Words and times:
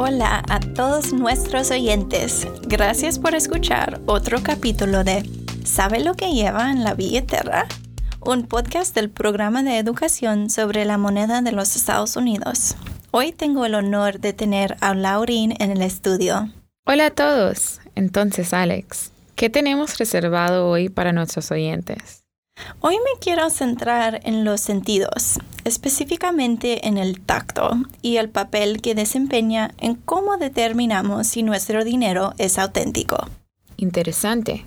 Hola 0.00 0.44
a 0.48 0.60
todos 0.60 1.12
nuestros 1.12 1.72
oyentes. 1.72 2.46
Gracias 2.68 3.18
por 3.18 3.34
escuchar 3.34 4.00
otro 4.06 4.40
capítulo 4.44 5.02
de 5.02 5.28
¿Sabe 5.64 5.98
lo 5.98 6.14
que 6.14 6.32
lleva 6.32 6.70
en 6.70 6.84
la 6.84 6.94
billetera? 6.94 7.66
Un 8.20 8.46
podcast 8.46 8.94
del 8.94 9.10
programa 9.10 9.64
de 9.64 9.76
educación 9.76 10.50
sobre 10.50 10.84
la 10.84 10.98
moneda 10.98 11.42
de 11.42 11.50
los 11.50 11.74
Estados 11.74 12.14
Unidos. 12.14 12.76
Hoy 13.10 13.32
tengo 13.32 13.66
el 13.66 13.74
honor 13.74 14.20
de 14.20 14.32
tener 14.32 14.76
a 14.82 14.94
Laurín 14.94 15.54
en 15.58 15.72
el 15.72 15.82
estudio. 15.82 16.48
Hola 16.86 17.06
a 17.06 17.10
todos. 17.10 17.80
Entonces, 17.96 18.54
Alex, 18.54 19.10
¿qué 19.34 19.50
tenemos 19.50 19.98
reservado 19.98 20.68
hoy 20.68 20.90
para 20.90 21.12
nuestros 21.12 21.50
oyentes? 21.50 22.22
Hoy 22.80 22.96
me 22.96 23.20
quiero 23.20 23.50
centrar 23.50 24.20
en 24.24 24.44
los 24.44 24.60
sentidos, 24.60 25.38
específicamente 25.64 26.86
en 26.86 26.98
el 26.98 27.20
tacto 27.20 27.70
y 28.02 28.16
el 28.16 28.30
papel 28.30 28.80
que 28.80 28.94
desempeña 28.94 29.72
en 29.78 29.94
cómo 29.94 30.36
determinamos 30.36 31.26
si 31.26 31.42
nuestro 31.42 31.84
dinero 31.84 32.34
es 32.38 32.58
auténtico. 32.58 33.28
Interesante. 33.76 34.64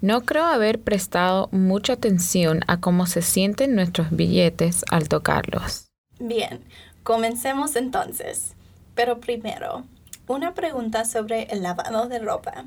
No 0.00 0.22
creo 0.22 0.46
haber 0.46 0.80
prestado 0.80 1.48
mucha 1.52 1.92
atención 1.92 2.60
a 2.66 2.80
cómo 2.80 3.06
se 3.06 3.20
sienten 3.20 3.74
nuestros 3.74 4.10
billetes 4.10 4.84
al 4.90 5.08
tocarlos. 5.08 5.90
Bien, 6.18 6.60
comencemos 7.02 7.76
entonces. 7.76 8.54
Pero 8.94 9.20
primero, 9.20 9.84
una 10.26 10.54
pregunta 10.54 11.04
sobre 11.04 11.44
el 11.44 11.62
lavado 11.62 12.08
de 12.08 12.18
ropa. 12.18 12.64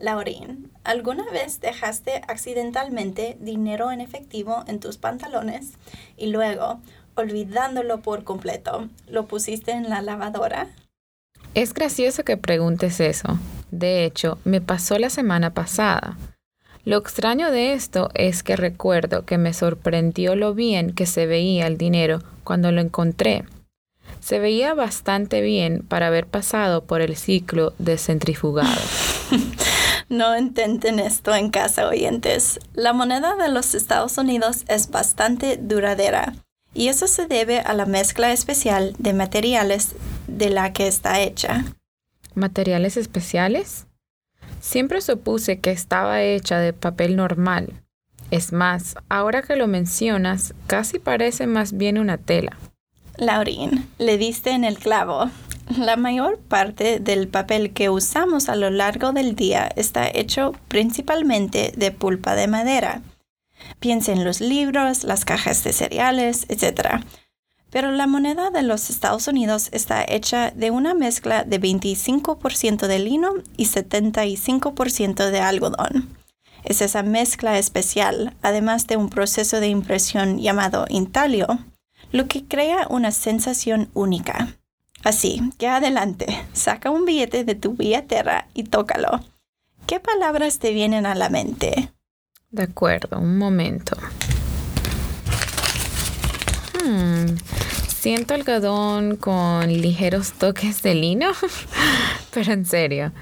Laurín, 0.00 0.72
¿alguna 0.82 1.24
vez 1.30 1.60
dejaste 1.60 2.22
accidentalmente 2.26 3.36
dinero 3.38 3.92
en 3.92 4.00
efectivo 4.00 4.64
en 4.66 4.80
tus 4.80 4.96
pantalones 4.96 5.72
y 6.16 6.28
luego, 6.28 6.80
olvidándolo 7.14 8.00
por 8.00 8.24
completo, 8.24 8.88
lo 9.06 9.26
pusiste 9.26 9.72
en 9.72 9.90
la 9.90 10.00
lavadora? 10.00 10.68
Es 11.54 11.74
gracioso 11.74 12.24
que 12.24 12.38
preguntes 12.38 12.98
eso. 12.98 13.38
De 13.70 14.06
hecho, 14.06 14.38
me 14.44 14.62
pasó 14.62 14.98
la 14.98 15.10
semana 15.10 15.52
pasada. 15.52 16.16
Lo 16.84 16.96
extraño 16.96 17.50
de 17.50 17.74
esto 17.74 18.08
es 18.14 18.42
que 18.42 18.56
recuerdo 18.56 19.26
que 19.26 19.36
me 19.36 19.52
sorprendió 19.52 20.34
lo 20.34 20.54
bien 20.54 20.94
que 20.94 21.04
se 21.04 21.26
veía 21.26 21.66
el 21.66 21.76
dinero 21.76 22.22
cuando 22.42 22.72
lo 22.72 22.80
encontré. 22.80 23.44
Se 24.20 24.38
veía 24.38 24.72
bastante 24.72 25.42
bien 25.42 25.82
para 25.86 26.06
haber 26.06 26.26
pasado 26.26 26.84
por 26.84 27.02
el 27.02 27.16
ciclo 27.16 27.74
de 27.78 27.98
centrifugado. 27.98 28.80
No 30.10 30.36
intenten 30.36 30.98
esto 30.98 31.32
en 31.36 31.50
casa, 31.50 31.86
oyentes. 31.86 32.58
La 32.74 32.92
moneda 32.92 33.36
de 33.36 33.48
los 33.48 33.76
Estados 33.76 34.18
Unidos 34.18 34.64
es 34.66 34.90
bastante 34.90 35.56
duradera 35.56 36.34
y 36.74 36.88
eso 36.88 37.06
se 37.06 37.28
debe 37.28 37.60
a 37.60 37.74
la 37.74 37.86
mezcla 37.86 38.32
especial 38.32 38.96
de 38.98 39.12
materiales 39.14 39.94
de 40.26 40.50
la 40.50 40.72
que 40.72 40.88
está 40.88 41.20
hecha. 41.20 41.64
¿Materiales 42.34 42.96
especiales? 42.96 43.86
Siempre 44.60 45.00
supuse 45.00 45.60
que 45.60 45.70
estaba 45.70 46.22
hecha 46.22 46.58
de 46.58 46.72
papel 46.72 47.14
normal. 47.14 47.80
Es 48.32 48.52
más, 48.52 48.96
ahora 49.08 49.42
que 49.42 49.54
lo 49.54 49.68
mencionas, 49.68 50.54
casi 50.66 50.98
parece 50.98 51.46
más 51.46 51.76
bien 51.76 51.98
una 51.98 52.18
tela. 52.18 52.56
Laurín, 53.16 53.88
le 53.98 54.18
diste 54.18 54.50
en 54.50 54.64
el 54.64 54.76
clavo. 54.76 55.30
La 55.76 55.96
mayor 55.96 56.40
parte 56.40 56.98
del 56.98 57.28
papel 57.28 57.72
que 57.72 57.90
usamos 57.90 58.48
a 58.48 58.56
lo 58.56 58.70
largo 58.70 59.12
del 59.12 59.36
día 59.36 59.70
está 59.76 60.10
hecho 60.12 60.52
principalmente 60.66 61.72
de 61.76 61.92
pulpa 61.92 62.34
de 62.34 62.48
madera. 62.48 63.02
Piensa 63.78 64.10
en 64.10 64.24
los 64.24 64.40
libros, 64.40 65.04
las 65.04 65.24
cajas 65.24 65.62
de 65.62 65.72
cereales, 65.72 66.46
etc. 66.48 67.04
Pero 67.70 67.92
la 67.92 68.08
moneda 68.08 68.50
de 68.50 68.62
los 68.62 68.90
Estados 68.90 69.28
Unidos 69.28 69.68
está 69.70 70.04
hecha 70.08 70.50
de 70.50 70.72
una 70.72 70.92
mezcla 70.92 71.44
de 71.44 71.60
25% 71.60 72.88
de 72.88 72.98
lino 72.98 73.34
y 73.56 73.66
75% 73.66 75.30
de 75.30 75.38
algodón. 75.38 76.16
Es 76.64 76.80
esa 76.80 77.04
mezcla 77.04 77.58
especial, 77.58 78.36
además 78.42 78.88
de 78.88 78.96
un 78.96 79.08
proceso 79.08 79.60
de 79.60 79.68
impresión 79.68 80.40
llamado 80.40 80.86
intalio, 80.88 81.60
lo 82.10 82.26
que 82.26 82.44
crea 82.44 82.88
una 82.90 83.12
sensación 83.12 83.88
única. 83.94 84.56
Así 85.02 85.40
que 85.58 85.66
adelante, 85.68 86.26
saca 86.52 86.90
un 86.90 87.04
billete 87.04 87.44
de 87.44 87.54
tu 87.54 87.74
billetera 87.74 88.48
y 88.54 88.64
tócalo. 88.64 89.20
¿Qué 89.86 89.98
palabras 89.98 90.58
te 90.58 90.72
vienen 90.72 91.06
a 91.06 91.14
la 91.14 91.30
mente? 91.30 91.92
De 92.50 92.64
acuerdo, 92.64 93.18
un 93.18 93.38
momento. 93.38 93.96
Hmm, 96.84 97.36
siento 97.88 98.34
algodón 98.34 99.16
con 99.16 99.66
ligeros 99.68 100.32
toques 100.32 100.82
de 100.82 100.94
lino, 100.94 101.32
pero 102.34 102.52
en 102.52 102.66
serio, 102.66 103.12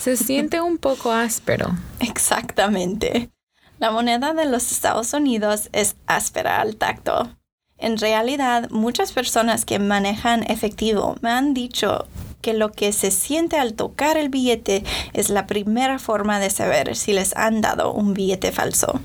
se 0.00 0.16
siente 0.16 0.60
un 0.60 0.78
poco 0.78 1.12
áspero. 1.12 1.70
Exactamente. 2.00 3.30
La 3.78 3.90
moneda 3.90 4.32
de 4.32 4.46
los 4.46 4.72
Estados 4.72 5.12
Unidos 5.12 5.68
es 5.72 5.96
áspera 6.06 6.60
al 6.60 6.76
tacto. 6.76 7.36
En 7.78 7.98
realidad, 7.98 8.70
muchas 8.70 9.12
personas 9.12 9.64
que 9.64 9.78
manejan 9.78 10.42
efectivo 10.44 11.16
me 11.20 11.30
han 11.30 11.52
dicho 11.52 12.06
que 12.40 12.54
lo 12.54 12.72
que 12.72 12.92
se 12.92 13.10
siente 13.10 13.56
al 13.56 13.74
tocar 13.74 14.16
el 14.16 14.28
billete 14.28 14.84
es 15.12 15.30
la 15.30 15.46
primera 15.46 15.98
forma 15.98 16.38
de 16.38 16.50
saber 16.50 16.96
si 16.96 17.12
les 17.12 17.36
han 17.36 17.60
dado 17.60 17.92
un 17.92 18.14
billete 18.14 18.52
falso. 18.52 19.00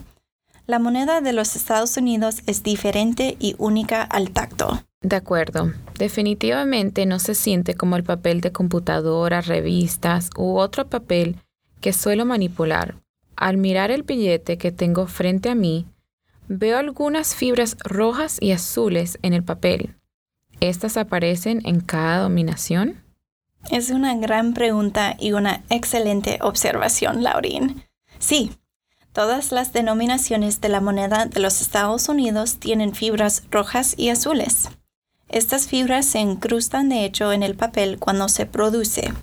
La 0.68 0.80
moneda 0.80 1.22
de 1.22 1.34
los 1.34 1.56
Estados 1.56 1.98
Unidos 1.98 2.44
es 2.46 2.64
diferente 2.64 3.36
y 3.40 3.56
única 3.58 4.04
al 4.04 4.32
tacto. 4.32 4.84
De 5.02 5.16
acuerdo. 5.16 5.74
Definitivamente 5.98 7.06
no 7.06 7.20
se 7.20 7.34
siente 7.36 7.74
como 7.74 7.96
el 7.96 8.04
papel 8.04 8.40
de 8.42 8.52
computadora, 8.52 9.42
revistas 9.42 10.30
u 10.38 10.58
otro 10.58 10.88
papel 10.88 11.38
que 11.82 11.92
suelo 11.92 12.26
manipular. 12.26 12.96
Al 13.36 13.58
mirar 13.58 13.90
el 13.90 14.04
billete 14.04 14.60
que 14.60 14.72
tengo 14.72 15.08
frente 15.08 15.50
a 15.50 15.56
mí, 15.56 15.88
Veo 16.54 16.78
algunas 16.78 17.34
fibras 17.34 17.78
rojas 17.80 18.38
y 18.42 18.52
azules 18.52 19.18
en 19.22 19.32
el 19.32 19.42
papel. 19.42 19.96
¿Estas 20.60 20.98
aparecen 20.98 21.62
en 21.64 21.80
cada 21.80 22.24
dominación? 22.24 23.06
Es 23.72 23.90
una 23.90 24.16
gran 24.18 24.54
pregunta 24.54 25.16
y 25.18 25.32
una 25.32 25.64
excelente 25.70 26.40
observación, 26.42 27.24
Laurín. 27.24 27.86
Sí, 28.20 28.52
todas 29.14 29.54
las 29.54 29.72
denominaciones 29.72 30.60
de 30.60 30.68
la 30.68 30.82
moneda 30.82 31.26
de 31.26 31.40
los 31.40 31.62
Estados 31.62 32.10
Unidos 32.10 32.58
tienen 32.58 32.94
fibras 32.94 33.44
rojas 33.50 33.94
y 33.96 34.10
azules. 34.10 34.68
Estas 35.30 35.68
fibras 35.68 36.06
se 36.06 36.20
incrustan 36.20 36.90
de 36.90 37.06
hecho 37.06 37.32
en 37.32 37.44
el 37.44 37.56
papel 37.56 37.98
cuando 37.98 38.28
se 38.28 38.46
produce. 38.46 39.14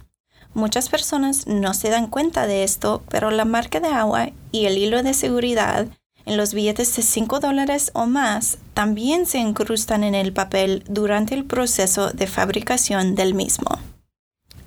Muchas 0.54 0.88
personas 0.88 1.46
no 1.46 1.74
se 1.74 1.90
dan 1.90 2.06
cuenta 2.06 2.46
de 2.46 2.64
esto, 2.64 3.02
pero 3.10 3.30
la 3.30 3.44
marca 3.44 3.80
de 3.80 3.88
agua 3.88 4.30
y 4.50 4.64
el 4.64 4.78
hilo 4.78 5.02
de 5.02 5.12
seguridad 5.12 5.88
en 6.28 6.36
los 6.36 6.52
billetes 6.52 6.94
de 6.94 7.02
5 7.02 7.40
dólares 7.40 7.90
o 7.94 8.06
más 8.06 8.58
también 8.74 9.24
se 9.24 9.38
incrustan 9.38 10.04
en 10.04 10.14
el 10.14 10.32
papel 10.32 10.84
durante 10.86 11.34
el 11.34 11.44
proceso 11.44 12.10
de 12.10 12.26
fabricación 12.26 13.14
del 13.14 13.34
mismo. 13.34 13.70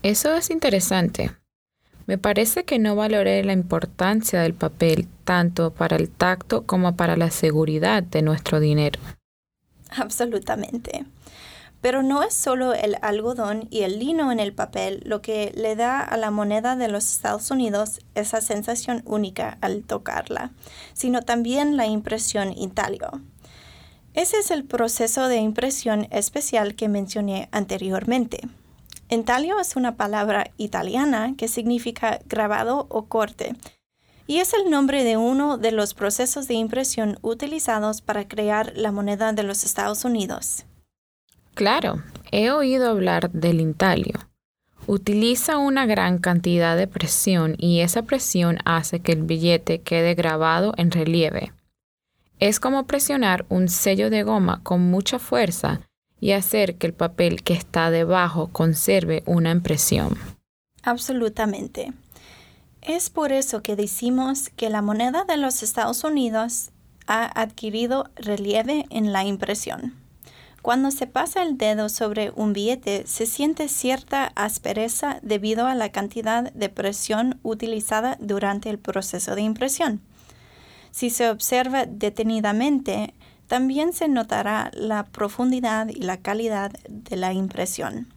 Eso 0.01 0.33
es 0.33 0.49
interesante. 0.49 1.31
Me 2.07 2.17
parece 2.17 2.65
que 2.65 2.79
no 2.79 2.95
valoré 2.95 3.43
la 3.43 3.53
importancia 3.53 4.41
del 4.41 4.55
papel 4.55 5.07
tanto 5.23 5.71
para 5.71 5.95
el 5.97 6.09
tacto 6.09 6.65
como 6.65 6.95
para 6.95 7.15
la 7.15 7.29
seguridad 7.29 8.01
de 8.01 8.23
nuestro 8.23 8.59
dinero. 8.59 8.99
Absolutamente. 9.91 11.05
Pero 11.81 12.03
no 12.03 12.21
es 12.23 12.33
solo 12.33 12.73
el 12.73 12.97
algodón 13.01 13.67
y 13.71 13.81
el 13.81 13.99
lino 13.99 14.31
en 14.31 14.39
el 14.39 14.53
papel 14.53 15.01
lo 15.03 15.21
que 15.21 15.51
le 15.55 15.75
da 15.75 15.99
a 15.99 16.15
la 16.15 16.29
moneda 16.29 16.75
de 16.75 16.87
los 16.87 17.11
Estados 17.11 17.49
Unidos 17.49 17.99
esa 18.13 18.39
sensación 18.39 19.01
única 19.05 19.57
al 19.61 19.83
tocarla, 19.83 20.51
sino 20.93 21.23
también 21.23 21.75
la 21.77 21.87
impresión 21.87 22.55
intalio. 22.55 23.09
Ese 24.13 24.37
es 24.37 24.51
el 24.51 24.65
proceso 24.65 25.27
de 25.27 25.37
impresión 25.37 26.07
especial 26.11 26.75
que 26.75 26.89
mencioné 26.89 27.49
anteriormente. 27.51 28.41
Intaglio 29.09 29.59
es 29.59 29.75
una 29.75 29.95
palabra 29.95 30.51
italiana 30.57 31.33
que 31.37 31.47
significa 31.47 32.19
grabado 32.27 32.87
o 32.89 33.05
corte, 33.05 33.55
y 34.27 34.37
es 34.37 34.53
el 34.53 34.69
nombre 34.69 35.03
de 35.03 35.17
uno 35.17 35.57
de 35.57 35.71
los 35.71 35.93
procesos 35.93 36.47
de 36.47 36.53
impresión 36.53 37.19
utilizados 37.21 38.01
para 38.01 38.27
crear 38.27 38.71
la 38.75 38.91
moneda 38.91 39.33
de 39.33 39.43
los 39.43 39.63
Estados 39.63 40.05
Unidos. 40.05 40.65
Claro, 41.61 42.01
he 42.31 42.49
oído 42.49 42.89
hablar 42.89 43.29
del 43.29 43.61
intalio. 43.61 44.15
Utiliza 44.87 45.59
una 45.59 45.85
gran 45.85 46.17
cantidad 46.17 46.75
de 46.75 46.87
presión 46.87 47.53
y 47.59 47.81
esa 47.81 48.01
presión 48.01 48.57
hace 48.65 48.99
que 49.01 49.11
el 49.11 49.21
billete 49.21 49.79
quede 49.79 50.15
grabado 50.15 50.73
en 50.77 50.89
relieve. 50.89 51.53
Es 52.39 52.59
como 52.59 52.87
presionar 52.87 53.45
un 53.49 53.69
sello 53.69 54.09
de 54.09 54.23
goma 54.23 54.61
con 54.63 54.89
mucha 54.89 55.19
fuerza 55.19 55.81
y 56.19 56.31
hacer 56.31 56.77
que 56.77 56.87
el 56.87 56.93
papel 56.93 57.43
que 57.43 57.53
está 57.53 57.91
debajo 57.91 58.47
conserve 58.51 59.21
una 59.27 59.51
impresión. 59.51 60.17
Absolutamente. 60.81 61.93
Es 62.81 63.11
por 63.11 63.31
eso 63.31 63.61
que 63.61 63.75
decimos 63.75 64.49
que 64.55 64.71
la 64.71 64.81
moneda 64.81 65.25
de 65.25 65.37
los 65.37 65.61
Estados 65.61 66.03
Unidos 66.03 66.71
ha 67.05 67.39
adquirido 67.39 68.09
relieve 68.15 68.87
en 68.89 69.13
la 69.13 69.25
impresión. 69.25 70.00
Cuando 70.61 70.91
se 70.91 71.07
pasa 71.07 71.41
el 71.41 71.57
dedo 71.57 71.89
sobre 71.89 72.31
un 72.35 72.53
billete 72.53 73.07
se 73.07 73.25
siente 73.25 73.67
cierta 73.67 74.31
aspereza 74.35 75.19
debido 75.23 75.65
a 75.65 75.73
la 75.73 75.89
cantidad 75.89 76.51
de 76.53 76.69
presión 76.69 77.39
utilizada 77.41 78.17
durante 78.19 78.69
el 78.69 78.77
proceso 78.77 79.33
de 79.33 79.41
impresión. 79.41 80.01
Si 80.91 81.09
se 81.09 81.29
observa 81.29 81.85
detenidamente, 81.85 83.15
también 83.47 83.91
se 83.93 84.07
notará 84.07 84.69
la 84.73 85.05
profundidad 85.05 85.87
y 85.87 86.01
la 86.01 86.17
calidad 86.17 86.71
de 86.87 87.15
la 87.15 87.33
impresión. 87.33 88.13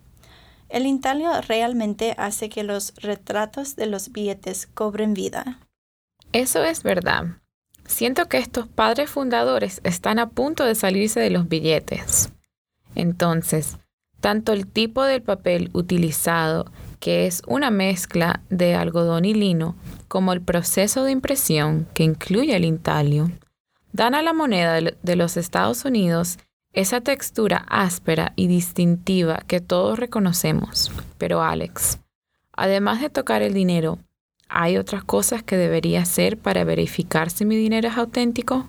El 0.69 0.87
intalio 0.87 1.31
realmente 1.41 2.15
hace 2.19 2.49
que 2.49 2.63
los 2.63 2.95
retratos 2.97 3.75
de 3.77 3.87
los 3.87 4.13
billetes 4.13 4.67
cobren 4.67 5.15
vida. 5.15 5.61
Eso 6.33 6.65
es 6.65 6.83
verdad. 6.83 7.39
Siento 7.87 8.29
que 8.29 8.39
estos 8.39 8.67
padres 8.67 9.11
fundadores 9.11 9.81
están 9.85 10.19
a 10.19 10.31
punto 10.31 10.65
de 10.65 10.75
salirse 10.75 11.21
de 11.21 11.31
los 11.31 11.49
billetes. 11.49 12.34
Entonces, 12.95 13.79
tanto 14.21 14.53
el 14.53 14.67
tipo 14.67 15.03
del 15.03 15.23
papel 15.23 15.71
utilizado, 15.73 16.67
que 16.99 17.27
es 17.27 17.43
una 17.47 17.71
mezcla 17.71 18.43
de 18.49 18.75
algodón 18.75 19.25
y 19.25 19.35
lino, 19.35 19.77
como 20.09 20.33
el 20.33 20.41
proceso 20.41 21.05
de 21.05 21.13
impresión, 21.13 21.87
que 21.93 22.05
incluye 22.05 22.57
el 22.57 22.65
intalio, 22.65 23.31
dan 23.93 24.15
a 24.15 24.23
la 24.23 24.33
moneda 24.33 24.81
de 24.81 25.17
los 25.17 25.37
Estados 25.37 25.85
Unidos 25.85 26.39
esa 26.73 27.01
textura 27.01 27.65
áspera 27.69 28.33
y 28.35 28.49
distintiva 28.49 29.43
que 29.47 29.61
todos 29.61 29.99
reconocemos. 29.99 30.91
Pero 31.19 31.43
Alex, 31.43 32.01
además 32.53 33.01
de 33.01 33.11
tocar 33.11 33.43
el 33.43 33.55
dinero, 33.55 33.99
¿hay 34.49 34.77
otras 34.77 35.05
cosas 35.05 35.43
que 35.43 35.57
debería 35.57 36.03
hacer 36.03 36.37
para 36.37 36.65
verificar 36.65 37.31
si 37.31 37.45
mi 37.45 37.57
dinero 37.57 37.89
es 37.89 37.97
auténtico? 37.97 38.69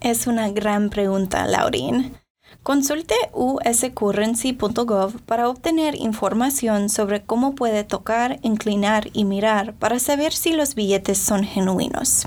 Es 0.00 0.26
una 0.26 0.50
gran 0.50 0.90
pregunta, 0.90 1.46
Laurín. 1.46 2.16
Consulte 2.62 3.14
uscurrency.gov 3.32 5.20
para 5.22 5.48
obtener 5.48 5.94
información 5.96 6.88
sobre 6.88 7.22
cómo 7.22 7.54
puede 7.54 7.84
tocar, 7.84 8.38
inclinar 8.42 9.10
y 9.12 9.24
mirar 9.24 9.74
para 9.74 9.98
saber 9.98 10.32
si 10.32 10.52
los 10.52 10.74
billetes 10.74 11.18
son 11.18 11.44
genuinos. 11.44 12.26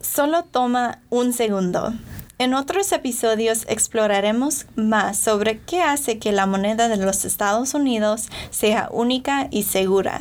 Solo 0.00 0.44
toma 0.44 1.00
un 1.10 1.32
segundo. 1.32 1.94
En 2.38 2.54
otros 2.54 2.90
episodios 2.92 3.64
exploraremos 3.68 4.66
más 4.74 5.16
sobre 5.16 5.60
qué 5.60 5.82
hace 5.82 6.18
que 6.18 6.32
la 6.32 6.46
moneda 6.46 6.88
de 6.88 6.96
los 6.96 7.24
Estados 7.24 7.74
Unidos 7.74 8.28
sea 8.50 8.88
única 8.90 9.46
y 9.50 9.62
segura. 9.62 10.18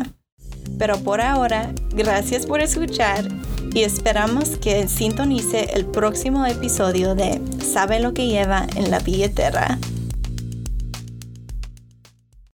Pero 0.78 1.00
por 1.00 1.20
ahora, 1.20 1.74
gracias 1.94 2.46
por 2.46 2.62
escuchar 2.62 3.26
y 3.74 3.84
esperamos 3.84 4.58
que 4.58 4.88
sintonice 4.88 5.72
el 5.74 5.86
próximo 5.86 6.46
episodio 6.46 7.16
de 7.16 7.42
Sabe 7.62 8.00
lo 8.00 8.14
que 8.14 8.28
lleva 8.28 8.68
en 8.76 8.92
la 8.92 9.00
billetera. 9.00 9.78